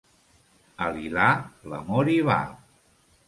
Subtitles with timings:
[0.85, 1.27] Al lilà,
[1.73, 2.39] l'amor hi va.